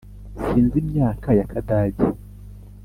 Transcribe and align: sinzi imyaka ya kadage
sinzi 0.45 0.75
imyaka 0.83 1.29
ya 1.39 1.45
kadage 1.51 2.05